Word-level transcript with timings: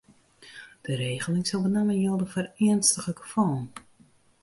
De 0.81 0.95
regeling 0.95 1.45
sil 1.47 1.61
benammen 1.65 1.99
jilde 2.01 2.27
foar 2.31 2.53
earnstige 2.65 3.13
gefallen. 3.21 3.65